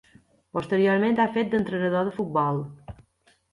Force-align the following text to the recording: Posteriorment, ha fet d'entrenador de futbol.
Posteriorment, 0.57 1.19
ha 1.19 1.27
fet 1.37 1.53
d'entrenador 1.53 2.11
de 2.11 2.17
futbol. 2.19 2.61